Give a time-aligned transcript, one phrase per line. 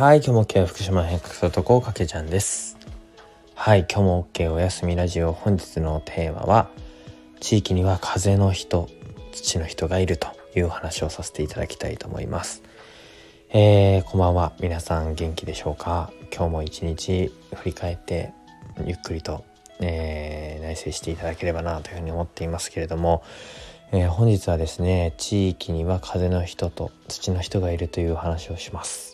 [0.00, 2.78] はい、今日も OK 福島変革するとこかけちゃんです。
[3.56, 6.70] はい、今日も OK おやすみラジオ本日のテーマは
[7.40, 8.88] 地域には風の人、
[9.32, 12.62] 土の人がいるという話をさせていただきたいと思います。
[13.50, 14.52] えー、こんばんは。
[14.60, 16.12] 皆さん元気でしょうか？
[16.32, 18.32] 今日も一日振り返って
[18.84, 19.44] ゆっくりと、
[19.80, 23.24] えー、内省していただければなというふうに思っていますけれども、
[23.90, 29.07] えー、本日はですね地域には風の人と土の人がいるという話をします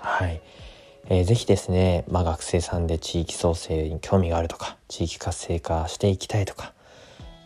[0.00, 0.40] はい、
[1.08, 6.72] えー、ぜひですね、まあ、学生さんで地域創生に興味があるとか地域活性化していきたいとか、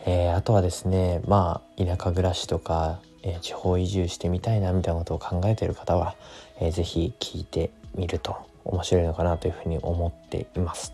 [0.06, 6.14] えー、あとはですねまあ田舎暮らしとか、えー、地方移住してみたいなみたいなことを考えている方は、
[6.60, 10.92] えー、ぜひ聞いてみると面白いのかなというふうに思っています。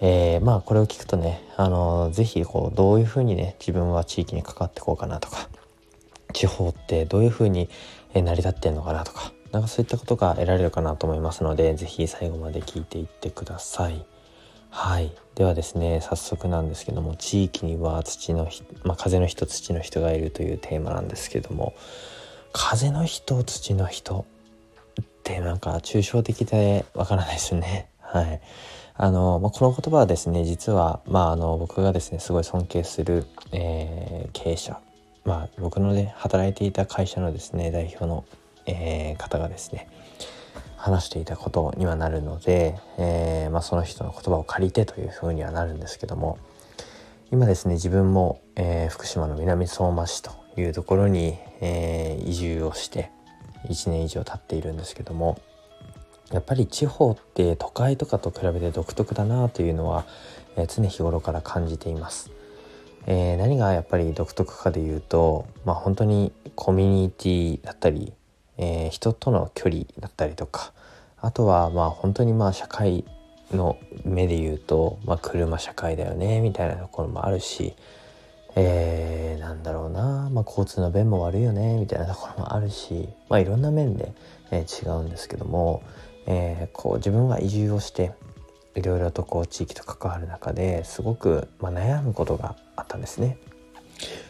[0.00, 5.48] えー、まあこれを聞くとねあの是非こうどういうふうにね自分は地域に関わっていこうかなとか
[6.34, 7.70] 地方ってどういうふうに
[8.12, 14.04] 成り立ってんのかなとかなんかそういったことが得られるかなと思いますので、ぜひ最後まで聞いていってください。
[14.68, 15.10] はい。
[15.34, 18.50] ではですね、早速なんですけども、地域には土の
[18.84, 21.72] まあ、風の人、土の人がいるというテーマなんですけども、
[22.52, 24.26] 風の人、土の人
[25.00, 27.88] ってなんか抽象的でわからないですね。
[27.98, 28.42] はい。
[28.92, 34.78] あの、まあ、この言葉はですね、実は、まあ、あの、僕がですね、すごい尊敬する、えー、経営者、
[35.24, 38.26] まあ、僕のね、働いていた会社のですね、代表の
[38.66, 39.88] えー、方がですね
[40.76, 46.38] 話していたことにはなるので、えー、まあ、その人の言葉を借りてというふうにはなるんですけども
[47.32, 53.10] 今ですね自分も、えー、福島の南相馬市というところに、え移住をして
[53.68, 55.38] 1年以上経っているんですけども
[56.32, 60.06] やっぱり地方って都会とかと比べて独特だなというのは、
[60.56, 62.30] え常日頃から感じています。
[63.06, 68.12] えー、何がやっぱり独特かで言うと、まあ、本当にコミュニティだったり
[68.58, 70.72] えー、人との距離だったりとか
[71.20, 73.04] あとはまあ本当にまあ社会
[73.52, 77.74] の目で言うと、まあ、車社会だよねみたいなところもあるし、
[78.56, 84.12] えー、なんだろうな、まあ、交通の便も悪いよねみたいなところもあるし、まあ、いろんな面で、
[84.50, 85.82] えー、違うんですけども、
[86.26, 88.12] えー、こう自分が移住をして
[88.74, 93.38] いろいろとこう地域と関わる中ですごく、まあ、悩むことがあったんですね。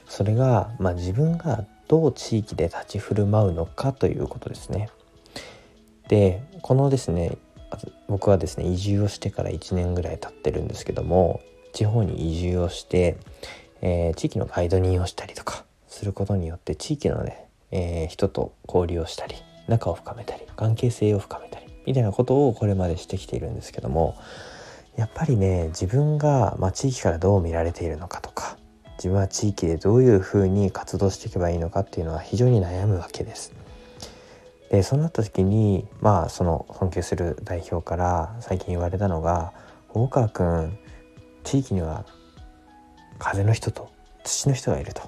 [0.06, 4.91] それが、まあ、自分がどう地域で立ち振る舞うのかということですね。
[6.09, 7.39] でこのですね
[8.09, 11.41] 僕はですね移住をしてから1年ぐらい経ってるんですけども
[11.73, 13.17] 地方に移住をして、
[13.83, 19.35] えー、地域のガイド人をしたりとかすることによって地域のね、えー、人と交流をしたり
[19.67, 24.17] 仲を深めたり関係性を深めたりみたいなことをこれまでしてきているんですけども
[24.97, 28.57] やっぱりね自分が、まあ、地域からどう見られているのかとか
[28.97, 33.53] 自分は地域でどういうふうに活動していけばいいのかっていうのは非常に悩むわけです。
[34.71, 39.53] でそうなった時にまあその尊敬する代表から最近言われたのが
[39.95, 40.77] 「大川君
[41.45, 42.05] 地域には
[43.19, 43.91] 風の人と
[44.25, 45.03] 土の人がいる」と。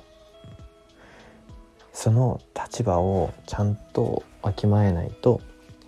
[1.93, 5.41] その立場をちゃんとわきまえないと、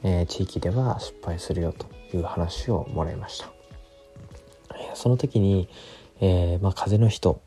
[0.02, 3.52] えー、地域では失敗するよという話をもらいました。
[4.94, 5.68] その時に、
[6.20, 7.40] えーまあ、風の人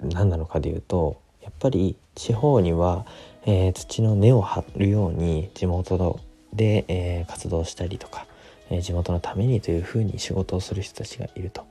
[0.00, 3.06] 何なのかでいうとやっぱり地方には、
[3.44, 6.20] えー、土の根を張るように地元
[6.52, 8.26] で、えー、活動したりとか、
[8.70, 11.64] えー、地元のためにというふうに仕事をする人たちがいると。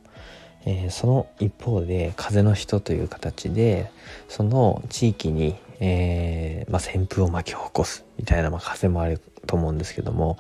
[0.68, 3.92] えその一方で風の人という形で
[4.28, 10.40] その地域に、えまあ、旋風を巻き起こすみたいな、まあ、風もあると思うんですけども、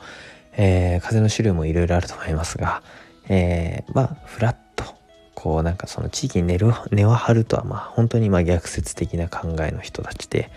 [0.57, 2.81] え風の種類もいろいろあると思いますが、
[3.29, 4.95] えまあフラット
[5.35, 10.49] こうなんかその地域に根る根を張るとはまあ本当にま逆説的な考えの人たちで、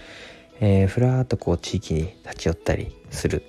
[0.61, 3.43] えー、ふらーっとこう地域に立ち寄ったりする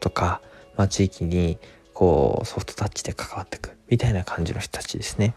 [0.00, 0.42] とか、
[0.76, 1.58] まあ、地域に
[1.94, 5.34] こうソフトタッチで関わっていくみたいな感じの人たちですね。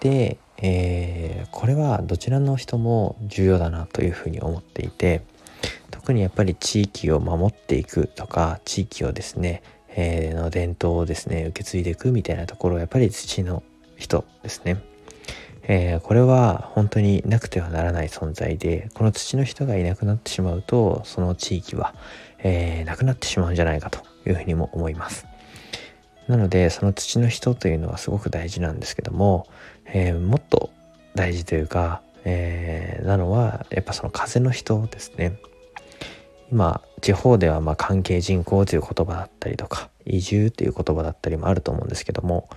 [0.00, 5.22] で、えー、これはどちらの人も重要だなというふうに思っていて
[5.90, 13.62] 特にやっぱり地域を守っていくとか地域をですね、え、の伝統をですね受け継いでいくみたいなところはやっぱり土の
[14.02, 14.82] 人ですね。
[15.64, 21.94] えー、これは本当になくてはならない存在で、この土の人がいなくなってしまうと、その地域は、
[22.38, 25.26] えー、なくなってしまうんじゃないかというふうにも思います。
[26.26, 29.46] なので、その土の人というのはすごく大事なんですけども、
[29.86, 30.70] えー、もっと
[31.14, 35.38] 大事というか、え、なのは、やっぱその風の人ですね。
[36.50, 42.48] 今、地方ではま関係人口という言葉だったりとか、移住という言葉だったりもあると思うんですけども、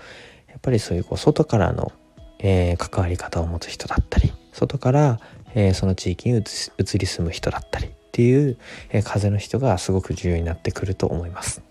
[0.55, 1.91] やっぱりそういうこう外からの、
[2.39, 5.19] えー、関わり方を持つ人だったり外から、
[5.53, 8.57] えー、その地域に移り住む人だったりっていう、
[8.89, 11.61] えー、風の人がすごく重要になってくると思います。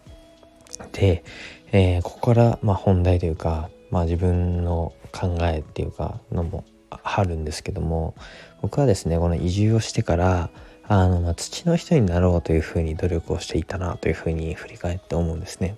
[0.92, 1.24] で、
[1.72, 8.14] えー、ここからまあ本題というか、まあ、自分の考えっていうかのもあるんですけども
[8.60, 10.50] 僕はですねこの移住をしてから
[10.86, 15.76] あの、まあ、土の人になろうというふうに努力をしていたなというふうに振り返って思うんですね。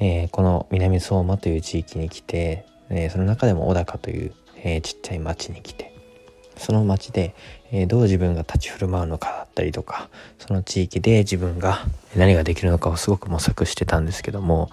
[0.00, 5.94] えー、この南相馬という地域に来て、えー、その中でも小高という、えー、ちっちゃい町に来て
[6.56, 7.34] その町で、
[7.72, 10.08] えどう自分が立ち振る舞うのかだったりとか
[10.38, 11.84] その地域で自分が
[12.16, 14.70] 何ができるのかをすごく模索してたんですけども、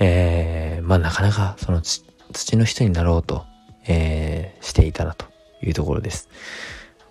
[0.00, 3.44] えまあなかなかその土の人になろうと、
[3.86, 5.26] えしていたなと
[5.62, 6.28] いうところです。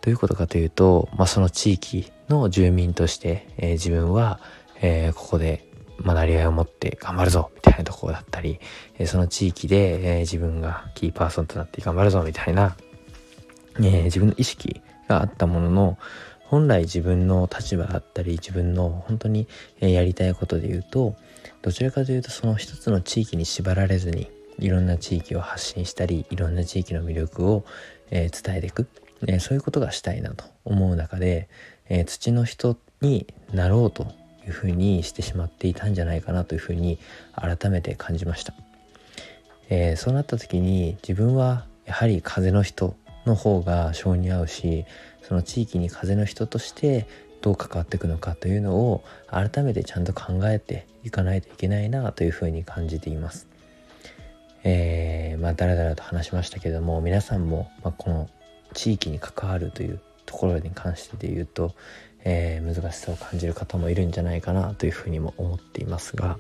[0.06, 4.40] どういうことかというと、まあ、その地域の住民として、え、自分は、
[4.80, 5.68] えー、ここで、
[6.00, 8.60] まあ、なりわいを持って頑張るぞみたいなところだったり、
[8.98, 12.76] え、その地域で、え自分がキーパーソンとなって頑張るぞみたいな、
[13.82, 15.98] え自分の意識があったものの
[16.46, 19.48] 本来自分の立場だったり自分の本当に
[19.80, 21.16] やりたいことで言うと
[21.62, 27.66] どちらかというとその一つの地域に縛られずにいろんな地域を発信したりいろんな地域の魅力を、
[28.12, 28.88] え伝えていく
[29.28, 31.50] えそういうことがしたいなと思う中で、
[31.90, 34.08] え、土の人になろうと
[34.46, 37.00] いうふうにしてしまっていたんじゃないかなというふうに
[37.34, 38.54] 改めて感じました、
[39.70, 42.96] えー、そうなった時に自分はやはり風の人
[43.26, 44.86] の方が性に合うし
[45.24, 47.08] その地域に風の人として
[47.42, 53.48] どう関わっていくのかというのを改めてちゃんと考えていかないといけないなというふうに感じています。
[54.64, 58.30] えー、まあだらだらと話しましたけども皆さんも、まあ、この
[58.74, 61.76] 地域に関わるというところに関してで言うと、
[62.26, 66.38] えー、難しさを感じる方もいるんじゃないかなというふうにも思っていますが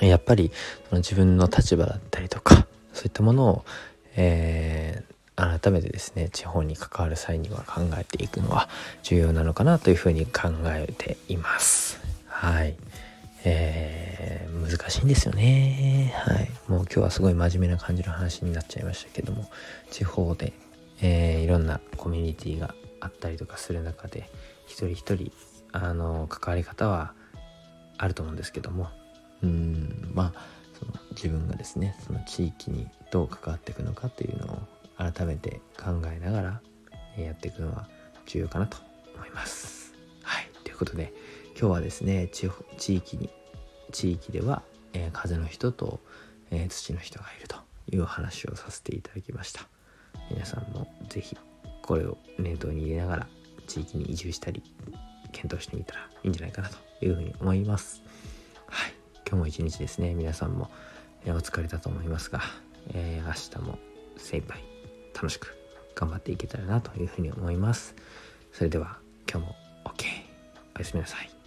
[0.00, 0.50] やっぱり
[0.88, 3.64] その自分の立場だったりとかそういったものを、
[4.16, 8.68] えー、改めてですね地方に関わる際には考えていくのは
[9.02, 12.00] 重要なのかなというふうに考えています。
[12.26, 12.76] はい。
[13.42, 16.12] えー、難しいんですよね。
[16.26, 16.50] はい。
[16.68, 19.48] もう今日はすごい真面目な感じの話になっちゃいましたけども、
[19.90, 20.52] 地方で
[21.02, 24.28] えー、いろんなコミュニティがあったりとかする中で
[24.70, 25.32] 一人一人
[25.72, 27.12] あの関わり方は
[27.98, 28.88] あると思うんですけども
[29.42, 30.40] うんまあ
[30.78, 34.58] その自分がですねその地域にどう関わっていくのかというのを
[34.96, 36.60] 改めて考えながら
[37.18, 37.88] やっていくのは
[38.26, 38.78] 重要かなと
[39.16, 39.94] 思います。
[40.22, 41.12] はいということで
[41.58, 43.28] 今日はですね地地域に
[43.90, 44.62] 地域では、
[44.92, 45.98] えー、風の人と、
[46.50, 47.56] えー、土の人がいると
[47.90, 49.66] いう話をさせていただきました。
[50.30, 51.36] 皆さんも是非
[51.82, 53.26] これを念頭に入れながら
[53.70, 54.62] 地域に移住したり
[55.30, 58.02] 検討してみたらいいんじゃないかなというふうに思います。
[58.66, 58.94] はい。
[59.28, 60.70] 今日も一日ですね、皆さんも、
[61.24, 62.40] えお疲れだと思いますが、
[62.94, 63.78] えー、明日も
[64.16, 64.64] 精一杯
[65.14, 65.56] 楽しく
[65.94, 67.94] 頑張っていけたらなというふうに思います。
[68.52, 68.98] それでは
[69.30, 70.04] 今日も OK。
[70.74, 71.39] おやすみなさい。